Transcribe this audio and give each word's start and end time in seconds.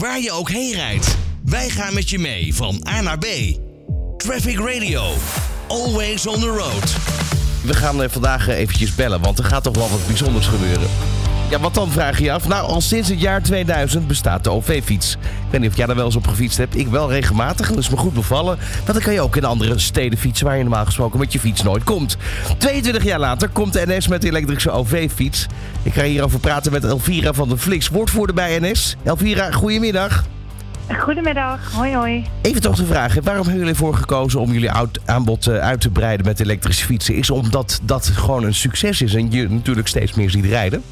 Waar 0.00 0.20
je 0.20 0.32
ook 0.32 0.50
heen 0.50 0.72
rijdt, 0.72 1.16
wij 1.44 1.68
gaan 1.68 1.94
met 1.94 2.10
je 2.10 2.18
mee 2.18 2.54
van 2.54 2.86
A 2.88 3.00
naar 3.00 3.18
B. 3.18 3.26
Traffic 4.16 4.58
Radio, 4.58 5.12
always 5.68 6.26
on 6.26 6.40
the 6.40 6.46
road. 6.46 6.96
We 7.64 7.74
gaan 7.74 8.10
vandaag 8.10 8.48
eh, 8.48 8.58
eventjes 8.58 8.94
bellen, 8.94 9.20
want 9.20 9.38
er 9.38 9.44
gaat 9.44 9.62
toch 9.62 9.76
wel 9.76 9.90
wat 9.90 10.06
bijzonders 10.06 10.46
gebeuren. 10.46 10.88
Ja, 11.50 11.58
wat 11.58 11.74
dan 11.74 11.90
vraag 11.90 12.18
je 12.18 12.24
je 12.24 12.32
af? 12.32 12.48
Nou, 12.48 12.66
al 12.66 12.80
sinds 12.80 13.08
het 13.08 13.20
jaar 13.20 13.42
2000 13.42 14.06
bestaat 14.06 14.44
de 14.44 14.50
OV-fiets. 14.50 15.12
Ik 15.12 15.50
weet 15.50 15.60
niet 15.60 15.70
of 15.70 15.76
jij 15.76 15.86
daar 15.86 15.96
wel 15.96 16.04
eens 16.04 16.16
op 16.16 16.26
gefietst 16.26 16.58
hebt. 16.58 16.76
Ik 16.76 16.88
wel 16.88 17.10
regelmatig, 17.10 17.68
dat 17.68 17.78
is 17.78 17.88
me 17.88 17.96
goed 17.96 18.14
bevallen. 18.14 18.58
Maar 18.84 18.94
dan 18.94 19.02
kan 19.02 19.12
je 19.12 19.20
ook 19.20 19.36
in 19.36 19.44
andere 19.44 19.78
steden 19.78 20.18
fietsen 20.18 20.46
waar 20.46 20.56
je 20.56 20.62
normaal 20.62 20.84
gesproken 20.84 21.18
met 21.18 21.32
je 21.32 21.40
fiets 21.40 21.62
nooit 21.62 21.84
komt. 21.84 22.16
22 22.58 23.04
jaar 23.04 23.18
later 23.18 23.48
komt 23.48 23.72
de 23.72 23.82
NS 23.86 24.08
met 24.08 24.20
de 24.22 24.28
elektrische 24.28 24.70
OV-fiets. 24.70 25.46
Ik 25.82 25.92
ga 25.94 26.02
hierover 26.02 26.40
praten 26.40 26.72
met 26.72 26.84
Elvira 26.84 27.32
van 27.32 27.48
der 27.48 27.58
Vliks, 27.58 27.88
woordvoerder 27.88 28.34
bij 28.34 28.58
NS. 28.58 28.96
Elvira, 29.02 29.50
goedemiddag. 29.50 30.24
Goedemiddag, 30.98 31.72
hoi 31.72 31.94
hoi. 31.94 32.24
Even 32.42 32.60
toch 32.60 32.76
de 32.76 32.86
vraag, 32.86 33.14
waarom 33.14 33.42
hebben 33.42 33.54
jullie 33.54 33.68
ervoor 33.70 33.94
gekozen 33.94 34.40
om 34.40 34.52
jullie 34.52 34.70
oud- 34.70 34.98
aanbod 35.04 35.46
eh, 35.46 35.58
uit 35.58 35.80
te 35.80 35.90
breiden 35.90 36.26
met 36.26 36.40
elektrische 36.40 36.84
fietsen? 36.84 37.14
Is 37.14 37.30
omdat 37.30 37.80
dat 37.82 38.06
gewoon 38.14 38.44
een 38.44 38.54
succes 38.54 39.02
is 39.02 39.14
en 39.14 39.30
je 39.30 39.48
natuurlijk 39.48 39.88
steeds 39.88 40.14
meer 40.14 40.30
ziet 40.30 40.44
rijden? 40.44 40.82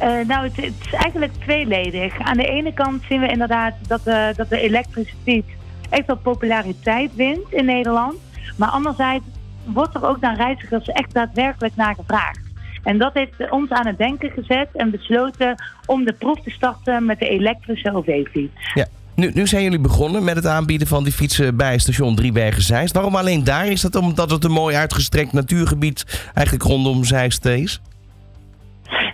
Eh, 0.00 0.26
nou, 0.26 0.44
het, 0.44 0.56
het 0.56 0.74
is 0.84 0.92
eigenlijk 0.92 1.32
tweeledig. 1.38 2.18
Aan 2.20 2.36
de 2.36 2.46
ene 2.46 2.72
kant 2.72 3.02
zien 3.08 3.20
we 3.20 3.28
inderdaad 3.28 3.74
dat 3.86 4.04
de, 4.04 4.32
dat 4.36 4.48
de 4.48 4.60
elektrische 4.60 5.14
fiets 5.24 5.48
echt 5.90 6.06
wel 6.06 6.16
populariteit 6.16 7.14
wint 7.14 7.52
in 7.52 7.64
Nederland. 7.64 8.14
Maar 8.56 8.68
anderzijds 8.68 9.24
wordt 9.64 9.94
er 9.94 10.06
ook 10.06 10.20
naar 10.20 10.36
reizigers 10.36 10.86
echt 10.86 11.14
daadwerkelijk 11.14 11.76
naar 11.76 11.94
gevraagd. 11.94 12.40
En 12.82 12.98
dat 12.98 13.14
heeft 13.14 13.50
ons 13.50 13.70
aan 13.70 13.86
het 13.86 13.98
denken 13.98 14.30
gezet 14.30 14.68
en 14.72 14.90
besloten 14.90 15.54
om 15.86 16.04
de 16.04 16.12
proef 16.12 16.40
te 16.40 16.50
starten 16.50 17.04
met 17.04 17.18
de 17.18 17.28
elektrische 17.28 17.94
OV-fiets. 17.94 18.72
Ja. 18.74 18.86
Nu, 19.14 19.30
nu 19.34 19.46
zijn 19.46 19.62
jullie 19.62 19.78
begonnen 19.78 20.24
met 20.24 20.36
het 20.36 20.46
aanbieden 20.46 20.86
van 20.86 21.04
die 21.04 21.12
fietsen 21.12 21.56
bij 21.56 21.78
station 21.78 22.16
Driebergen-Zeist. 22.16 22.94
Waarom 22.94 23.16
alleen 23.16 23.44
daar? 23.44 23.66
Is 23.66 23.80
dat 23.80 23.96
omdat 23.96 24.30
het 24.30 24.44
een 24.44 24.50
mooi 24.50 24.76
uitgestrekt 24.76 25.32
natuurgebied 25.32 26.30
eigenlijk 26.34 26.66
rondom 26.66 27.04
Zeist 27.04 27.44
is? 27.44 27.80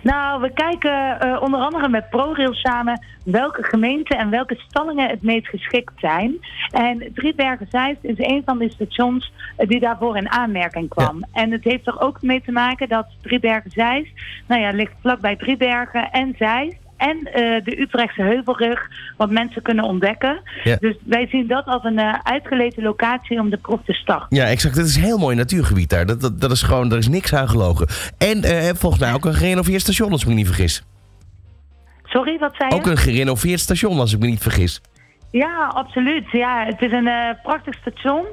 Nou, 0.03 0.41
we 0.41 0.53
kijken 0.53 1.19
eh, 1.19 1.41
onder 1.41 1.59
andere 1.59 1.89
met 1.89 2.09
ProRail 2.09 2.53
samen 2.53 3.05
welke 3.23 3.63
gemeenten 3.63 4.17
en 4.17 4.29
welke 4.29 4.55
stallingen 4.67 5.09
het 5.09 5.21
meest 5.21 5.47
geschikt 5.47 5.93
zijn. 5.99 6.37
En 6.71 7.11
Driebergen-Zeist 7.13 7.99
is 8.01 8.17
een 8.17 8.41
van 8.45 8.57
de 8.57 8.69
stations 8.69 9.31
eh, 9.55 9.67
die 9.67 9.79
daarvoor 9.79 10.17
in 10.17 10.29
aanmerking 10.29 10.89
kwam. 10.89 11.25
En 11.33 11.51
het 11.51 11.63
heeft 11.63 11.87
er 11.87 12.01
ook 12.01 12.21
mee 12.21 12.41
te 12.41 12.51
maken 12.51 12.89
dat 12.89 13.07
Driebergen-Zeist, 13.21 14.11
nou 14.47 14.61
ja, 14.61 14.71
ligt 14.71 14.93
vlakbij 15.01 15.35
Driebergen 15.35 16.11
en 16.11 16.35
Zeist 16.37 16.86
en 16.97 17.17
eh, 17.23 17.63
de 17.63 17.81
Utrechtse 17.81 18.21
heuvelrug, 18.21 18.89
wat 19.17 19.29
mensen 19.29 19.61
kunnen 19.61 19.85
ontdekken. 19.85 20.41
Ja. 20.63 20.77
Dus 20.79 20.95
wij 21.05 21.27
zien 21.27 21.47
dat 21.47 21.65
als 21.65 21.83
een 21.83 21.99
uitgelezen 22.23 22.83
locatie 22.83 23.39
om 23.39 23.49
de 23.49 23.57
proef 23.57 23.79
te 23.85 23.93
starten. 23.93 24.37
Ja, 24.37 24.45
exact. 24.45 24.75
Het 24.75 24.85
is 24.85 24.95
een 24.95 25.03
heel 25.03 25.17
mooi 25.17 25.35
natuurgebied 25.35 25.89
daar. 25.89 26.05
Dat, 26.05 26.21
dat, 26.21 26.41
dat 26.41 26.51
is 26.51 26.61
gewoon, 26.61 26.91
er 26.91 26.97
is 26.97 27.07
niks 27.07 27.33
aan 27.33 27.49
gelogen. 27.49 27.87
En 28.17 28.43
eh, 28.43 28.73
volgens 28.75 29.01
mij 29.01 29.13
ook 29.13 29.25
een 29.25 29.33
gerenoveerd 29.33 29.81
station, 29.81 30.11
als 30.11 30.21
ik 30.21 30.27
me 30.27 30.33
niet 30.33 30.45
vergis. 30.45 30.83
Sorry, 32.03 32.37
wat 32.37 32.55
zei 32.55 32.69
je? 32.69 32.75
Ook 32.75 32.87
een 32.87 32.97
gerenoveerd 32.97 33.59
station, 33.59 33.99
als 33.99 34.13
ik 34.13 34.19
me 34.19 34.27
niet 34.27 34.41
vergis. 34.41 34.81
Ja, 35.31 35.71
absoluut. 35.73 36.31
Ja, 36.31 36.65
het 36.65 36.81
is 36.81 36.91
een 36.91 37.09
prachtig 37.43 37.73
station. 37.73 38.25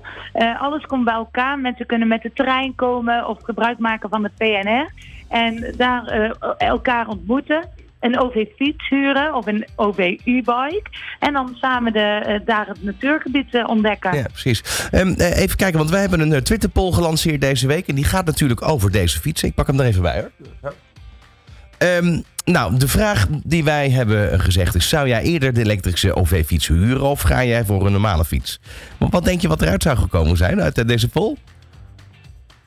Alles 0.59 0.83
komt 0.87 1.05
bij 1.05 1.15
elkaar. 1.15 1.59
Mensen 1.59 1.87
kunnen 1.87 2.09
met 2.09 2.23
de 2.23 2.33
trein 2.35 2.75
komen 2.75 3.29
of 3.29 3.39
gebruik 3.43 3.79
maken 3.79 4.09
van 4.09 4.23
de 4.23 4.31
PNR. 4.37 4.91
En 5.29 5.75
daar 5.77 6.33
elkaar 6.59 7.09
ontmoeten. 7.09 7.63
Een 8.05 8.21
OV-fiets 8.21 8.89
huren 8.89 9.35
of 9.35 9.47
een 9.47 9.67
OV-U-bike. 9.77 10.83
En 11.19 11.33
dan 11.33 11.57
samen 11.61 11.93
de, 11.93 12.23
eh, 12.27 12.41
daar 12.45 12.67
het 12.67 12.83
natuurgebied 12.83 13.55
eh, 13.55 13.69
ontdekken. 13.69 14.17
Ja, 14.17 14.27
precies. 14.33 14.89
Ehm, 14.91 15.13
eh, 15.13 15.37
even 15.37 15.57
kijken, 15.57 15.79
want 15.79 15.91
wij 15.91 16.01
hebben 16.01 16.21
een 16.21 16.43
Twitter-poll 16.43 16.93
gelanceerd 16.93 17.41
deze 17.41 17.67
week. 17.67 17.89
En 17.89 17.95
die 17.95 18.05
gaat 18.05 18.27
natuurlijk 18.27 18.69
over 18.69 18.91
deze 18.91 19.21
fietsen. 19.21 19.49
Ik 19.49 19.55
pak 19.55 19.67
hem 19.67 19.81
er 19.81 19.87
even 19.87 20.03
bij 20.03 20.21
hoor. 20.21 20.73
Ehm, 21.79 22.21
nou, 22.45 22.79
de 22.79 22.89
vraag 22.89 23.27
die 23.31 23.65
wij 23.65 23.91
hebben 23.91 24.41
gezegd 24.41 24.75
is... 24.75 24.89
zou 24.89 25.09
jij 25.09 25.23
eerder 25.23 25.53
de 25.53 25.61
elektrische 25.61 26.15
OV-fiets 26.17 26.69
huren 26.69 27.03
of 27.03 27.21
ga 27.21 27.45
jij 27.45 27.65
voor 27.65 27.87
een 27.87 27.93
normale 27.93 28.25
fiets? 28.25 28.61
Wat 28.99 29.25
denk 29.25 29.41
je 29.41 29.49
wat 29.49 29.63
eruit 29.63 29.83
zou 29.83 29.97
gekomen 29.97 30.37
zijn 30.37 30.61
uit 30.61 30.89
deze 30.89 31.09
poll? 31.09 31.37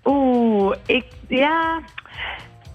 Oeh, 0.03 0.75
ik, 0.85 1.05
ja, 1.27 1.81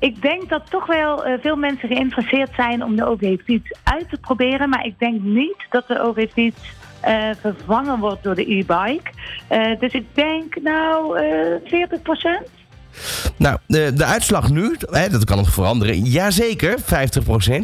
ik 0.03 0.23
denk 0.23 0.49
dat 0.49 0.71
toch 0.71 0.87
wel 0.87 1.25
eh, 1.25 1.33
veel 1.41 1.57
mensen 1.57 1.89
geïnteresseerd 1.89 2.51
zijn 2.57 2.85
om 2.85 2.97
de 2.97 3.07
OV-fiets 3.07 3.75
uit 3.83 4.09
te 4.11 4.19
proberen. 4.21 4.69
Maar 4.69 4.87
ik 4.87 4.99
denk 4.99 5.23
niet 5.23 5.67
dat 5.71 5.89
de 5.89 6.01
OV-fiets 6.01 6.61
eh, 7.01 7.31
vervangen 7.41 7.99
wordt 7.99 8.23
door 8.23 8.35
de 8.35 8.53
e-bike. 8.53 9.11
Eh, 9.49 9.79
dus 9.79 9.93
ik 9.93 10.07
denk 10.13 10.57
nou 10.63 11.19
eh 11.19 11.57
40 11.65 12.01
Nou, 13.37 13.59
de, 13.67 13.93
de 13.95 14.05
uitslag 14.05 14.51
nu, 14.51 14.77
hè, 14.81 15.09
dat 15.09 15.25
kan 15.25 15.37
nog 15.37 15.51
veranderen. 15.51 16.05
Jazeker, 16.05 16.79
50%. 16.81 16.85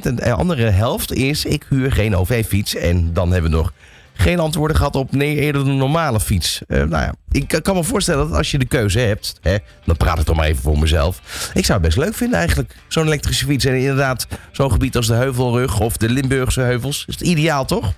En 0.02 0.16
de 0.16 0.32
andere 0.32 0.70
helft 0.70 1.12
is, 1.12 1.44
ik 1.44 1.66
huur 1.68 1.92
geen 1.92 2.16
OV-fiets. 2.16 2.74
En 2.74 3.12
dan 3.12 3.32
hebben 3.32 3.50
we 3.50 3.56
nog 3.56 3.72
geen 4.20 4.38
antwoorden 4.38 4.76
gehad 4.76 4.96
op 4.96 5.12
nee, 5.12 5.36
eerder 5.36 5.66
een 5.66 5.76
normale 5.76 6.20
fiets. 6.20 6.60
Eh, 6.68 6.78
nou 6.78 7.02
ja, 7.02 7.14
ik 7.30 7.48
kan- 7.48 7.62
kan 7.62 7.74
me 7.76 7.84
voorstellen 7.84 8.28
dat 8.28 8.36
als 8.36 8.50
je 8.50 8.58
de 8.58 8.64
keuze 8.64 8.98
hebt, 8.98 9.38
hè, 9.40 9.56
dan 9.84 9.96
praat 9.96 10.18
ik 10.18 10.24
toch 10.24 10.36
maar 10.36 10.46
even 10.46 10.62
voor 10.62 10.78
mezelf. 10.78 11.20
Ik 11.54 11.64
zou 11.64 11.78
het 11.78 11.86
best 11.88 11.96
leuk 12.04 12.14
vinden 12.14 12.38
eigenlijk, 12.38 12.74
zo'n 12.88 13.06
elektrische 13.06 13.44
fiets. 13.46 13.64
En 13.64 13.74
inderdaad, 13.78 14.26
zo'n 14.52 14.70
gebied 14.72 14.96
als 14.96 15.06
de 15.06 15.14
Heuvelrug 15.14 15.80
of 15.80 15.96
de 15.96 16.08
Limburgse 16.08 16.60
heuvels. 16.60 17.04
Is 17.06 17.14
het 17.14 17.28
ideaal, 17.28 17.64
toch? 17.64 17.92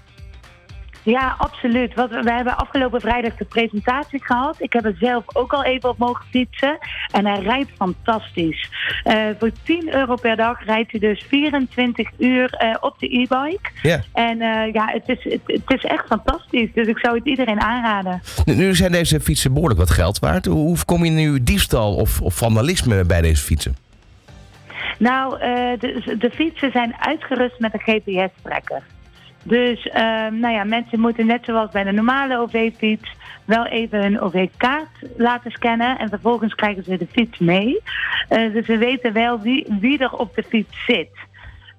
Ja, 1.03 1.35
absoluut. 1.39 1.95
Want 1.95 2.11
we 2.11 2.33
hebben 2.33 2.57
afgelopen 2.57 3.01
vrijdag 3.01 3.37
de 3.37 3.45
presentatie 3.45 4.25
gehad. 4.25 4.57
Ik 4.59 4.73
heb 4.73 4.85
er 4.85 4.97
zelf 4.99 5.25
ook 5.37 5.53
al 5.53 5.65
even 5.65 5.89
op 5.89 5.99
mogen 5.99 6.25
fietsen. 6.31 6.79
En 7.13 7.27
hij 7.27 7.41
rijdt 7.41 7.71
fantastisch. 7.77 8.69
Eh, 9.05 9.15
voor 9.39 9.51
10 9.63 9.95
euro 9.95 10.15
per 10.15 10.37
dag 10.37 10.65
rijdt 10.65 10.91
hij 10.91 11.01
dus 11.01 11.25
24 11.29 12.11
uur 12.19 12.51
eh, 12.51 12.77
op 12.81 12.99
de 12.99 13.07
e-bike. 13.07 13.71
Ja. 13.83 14.01
En 14.13 14.41
eh, 14.41 14.73
ja, 14.73 14.87
het 14.93 15.03
is, 15.19 15.25
het, 15.25 15.41
het 15.47 15.63
is 15.67 15.85
echt 15.85 16.07
fantastisch. 16.07 16.69
Dus 16.75 16.87
ik 16.87 16.99
zou 16.99 17.17
het 17.17 17.27
iedereen 17.27 17.61
aanraden. 17.61 18.23
Nu, 18.45 18.75
zijn 18.75 18.93
deze 18.93 19.21
fietsen 19.21 19.53
behoorlijk 19.53 19.81
wat 19.81 19.91
geld 19.91 20.19
waard. 20.19 20.47
Hoe 20.47 20.77
voorkom 20.77 21.05
je 21.05 21.11
nu 21.11 21.43
diefstal 21.43 21.95
of, 21.95 22.21
of 22.21 22.37
vandalisme 22.37 23.05
bij 23.05 23.21
deze 23.21 23.45
fietsen? 23.45 23.77
Nou, 24.99 25.39
de, 25.79 26.17
de 26.19 26.31
fietsen 26.31 26.71
zijn 26.71 26.95
uitgerust 26.99 27.59
met 27.59 27.75
een 27.75 27.81
GPS-trekker. 27.81 28.83
Dus 29.43 29.89
ehm, 29.89 30.39
nou 30.39 30.55
ja, 30.55 30.65
mensen 30.65 31.01
moeten 31.01 31.27
net 31.27 31.45
zoals 31.45 31.71
bij 31.71 31.85
de 31.85 31.93
normale 31.93 32.39
OV-fiets 32.39 33.15
wel 33.45 33.67
even 33.67 34.03
hun 34.03 34.21
OV-kaart 34.21 34.89
laten 35.17 35.51
scannen. 35.51 35.99
En 35.99 36.09
vervolgens 36.09 36.55
krijgen 36.55 36.85
ze 36.85 36.97
de 36.97 37.07
fiets 37.07 37.39
mee. 37.39 37.81
Eh, 38.29 38.53
dus 38.53 38.67
we 38.67 38.79
weten 38.79 39.13
wel 39.13 39.41
wie, 39.41 39.67
wie 39.81 39.99
er 39.99 40.13
op 40.13 40.35
de 40.35 40.43
fiets 40.43 40.85
zit. 40.87 41.29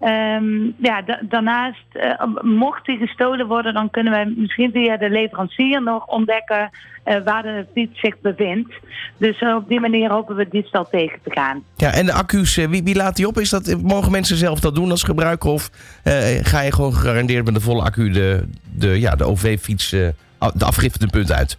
Ehm, 0.01 0.63
ja, 0.77 1.01
da- 1.01 1.19
daarnaast, 1.21 1.85
eh, 1.91 2.23
mocht 2.41 2.85
die 2.85 2.97
gestolen 2.97 3.47
worden, 3.47 3.73
dan 3.73 3.89
kunnen 3.89 4.13
we 4.13 4.33
misschien 4.37 4.71
via 4.71 4.97
de 4.97 5.09
leverancier 5.09 5.83
nog 5.83 6.05
ontdekken 6.05 6.69
eh, 7.03 7.15
waar 7.23 7.43
de 7.43 7.65
fiets 7.73 7.99
zich 7.99 8.19
bevindt. 8.21 8.73
Dus 9.17 9.39
eh, 9.39 9.55
op 9.55 9.67
die 9.67 9.79
manier 9.79 10.11
hopen 10.11 10.35
we 10.35 10.47
diefstal 10.49 10.87
tegen 10.89 11.19
te 11.23 11.31
gaan. 11.31 11.63
Ja, 11.75 11.91
en 11.91 12.05
de 12.05 12.13
accu's, 12.13 12.55
wie, 12.55 12.83
wie 12.83 12.95
laat 12.95 13.15
die 13.15 13.27
op? 13.27 13.37
Is 13.39 13.49
dat, 13.49 13.81
mogen 13.81 14.11
mensen 14.11 14.37
zelf 14.37 14.59
dat 14.59 14.75
doen 14.75 14.91
als 14.91 15.03
gebruiker? 15.03 15.49
Of 15.49 15.69
ga 16.41 16.61
je 16.61 16.73
gewoon 16.73 16.93
gegarandeerd 16.93 17.45
met 17.45 17.53
de 17.53 17.61
volle 17.61 17.83
accu 17.83 18.09
de, 18.09 18.47
de, 18.75 18.99
ja, 18.99 19.15
de 19.15 19.23
OV-fiets, 19.25 19.89
de 19.89 20.65
afgiftende 20.65 21.11
punt 21.11 21.31
uit? 21.31 21.57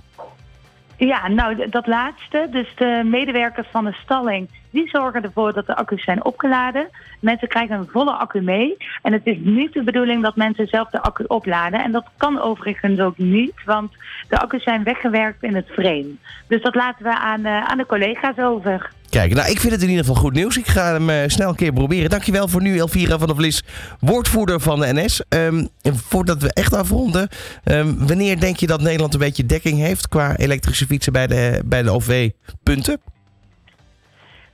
Ja, 0.96 1.28
nou 1.28 1.68
dat 1.70 1.86
laatste. 1.86 2.48
Dus 2.50 2.66
de 2.76 3.02
medewerkers 3.04 3.66
van 3.70 3.84
de 3.84 3.92
stalling, 4.04 4.48
die 4.72 4.88
zorgen 4.88 5.22
ervoor 5.22 5.52
dat 5.52 5.66
de 5.66 5.76
accu's 5.76 6.04
zijn 6.04 6.24
opgeladen. 6.24 6.88
Mensen 7.20 7.48
krijgen 7.48 7.78
een 7.78 7.88
volle 7.90 8.12
accu 8.12 8.40
mee. 8.40 8.76
En 9.02 9.12
het 9.12 9.26
is 9.26 9.36
niet 9.40 9.72
de 9.72 9.82
bedoeling 9.82 10.22
dat 10.22 10.36
mensen 10.36 10.66
zelf 10.66 10.90
de 10.90 11.02
accu 11.02 11.24
opladen. 11.26 11.84
En 11.84 11.92
dat 11.92 12.04
kan 12.16 12.40
overigens 12.40 13.00
ook 13.00 13.18
niet, 13.18 13.54
want 13.64 13.92
de 14.28 14.38
accu's 14.38 14.62
zijn 14.62 14.82
weggewerkt 14.82 15.42
in 15.42 15.54
het 15.54 15.68
frame. 15.68 16.10
Dus 16.46 16.62
dat 16.62 16.74
laten 16.74 17.04
we 17.04 17.18
aan, 17.18 17.44
eh, 17.44 17.64
aan 17.64 17.78
de 17.78 17.86
collega's 17.86 18.38
over. 18.38 18.90
Kijk, 19.12 19.34
nou, 19.34 19.50
ik 19.50 19.60
vind 19.60 19.72
het 19.72 19.82
in 19.82 19.88
ieder 19.88 20.04
geval 20.04 20.20
goed 20.20 20.32
nieuws. 20.32 20.56
Ik 20.56 20.66
ga 20.66 20.92
hem 20.92 21.10
eh, 21.10 21.16
snel 21.26 21.48
een 21.48 21.54
keer 21.54 21.72
proberen. 21.72 22.10
Dankjewel 22.10 22.48
voor 22.48 22.62
nu, 22.62 22.78
Elvira 22.78 23.18
van 23.18 23.26
der 23.26 23.36
Vlis, 23.36 23.62
woordvoerder 24.00 24.60
van 24.60 24.80
de 24.80 24.92
NS. 24.92 25.22
Ehm, 25.28 25.66
voordat 25.82 26.42
we 26.42 26.52
echt 26.52 26.74
afronden, 26.74 27.28
ehm, 27.64 27.94
wanneer 27.96 28.40
denk 28.40 28.56
je 28.56 28.66
dat 28.66 28.80
Nederland 28.80 29.12
een 29.12 29.20
beetje 29.20 29.46
dekking 29.46 29.78
heeft 29.78 30.08
qua 30.08 30.36
elektrische 30.36 30.86
fietsen 30.86 31.12
bij 31.12 31.26
de, 31.26 31.62
bij 31.64 31.82
de 31.82 31.90
OV-punten? 31.90 33.00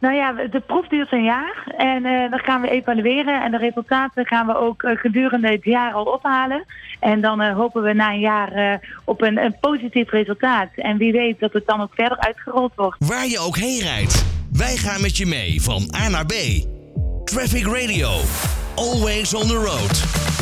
Nou 0.00 0.14
ja, 0.14 0.32
de 0.32 0.60
proef 0.60 0.88
duurt 0.88 1.12
een 1.12 1.24
jaar 1.24 1.74
en 1.76 2.04
eh, 2.04 2.30
dan 2.30 2.38
gaan 2.38 2.60
we 2.60 2.70
evalueren 2.70 3.42
en 3.42 3.50
de 3.50 3.56
resultaten 3.56 4.26
gaan 4.26 4.46
we 4.46 4.56
ook 4.56 4.82
eh, 4.82 4.96
gedurende 4.96 5.48
het 5.48 5.64
jaar 5.64 5.92
al 5.92 6.04
ophalen. 6.04 6.64
En 7.00 7.20
dan 7.20 7.40
eh, 7.40 7.56
hopen 7.56 7.82
we 7.82 7.92
na 7.92 8.12
een 8.12 8.20
jaar 8.20 8.80
op 9.04 9.22
een, 9.22 9.44
een 9.44 9.56
positief 9.60 10.10
resultaat. 10.10 10.68
En 10.74 10.96
wie 10.98 11.12
weet 11.12 11.40
dat 11.40 11.52
het 11.52 11.66
dan 11.66 11.80
ook 11.80 11.94
verder 11.94 12.18
uitgerold 12.18 12.72
wordt. 12.74 12.96
Waar 13.08 13.26
je 13.26 13.38
ook 13.38 13.56
heen 13.56 13.80
rijdt, 13.80 14.24
wij 14.52 14.76
gaan 14.76 15.00
met 15.00 15.16
je 15.16 15.26
mee 15.26 15.62
van 15.62 15.94
A 15.96 16.08
naar 16.08 16.26
B. 16.26 16.34
Traffic 17.24 17.66
Radio, 17.66 18.08
always 18.74 19.34
on 19.34 19.46
the 19.46 19.54
road. 19.54 20.37